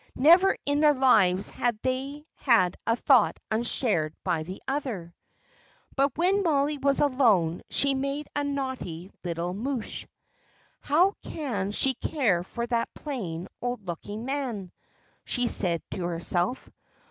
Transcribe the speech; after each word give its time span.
Never 0.15 0.57
in 0.65 0.79
their 0.79 0.95
lives 0.95 1.51
had 1.51 1.77
they 1.83 2.25
had 2.33 2.75
a 2.87 2.95
thought 2.95 3.37
unshared 3.51 4.15
by 4.23 4.41
the 4.41 4.59
other. 4.67 5.13
But 5.95 6.17
when 6.17 6.41
Mollie 6.41 6.79
was 6.79 6.99
alone 6.99 7.61
she 7.69 7.93
made 7.93 8.27
a 8.35 8.43
naughty 8.43 9.11
little 9.23 9.53
mouche. 9.53 10.07
"How 10.79 11.11
can 11.21 11.69
she 11.69 11.93
care 11.93 12.41
for 12.43 12.65
that 12.65 12.91
plain, 12.95 13.47
old 13.61 13.85
looking 13.85 14.25
man?" 14.25 14.71
she 15.23 15.45
said 15.45 15.83
to 15.91 16.05
herself. 16.05 16.67